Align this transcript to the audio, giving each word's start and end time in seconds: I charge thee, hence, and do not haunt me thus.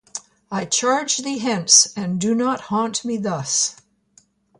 I 0.49 0.65
charge 0.65 1.17
thee, 1.17 1.37
hence, 1.37 1.93
and 1.95 2.19
do 2.19 2.33
not 2.33 2.59
haunt 2.61 3.05
me 3.05 3.17
thus. 3.17 3.75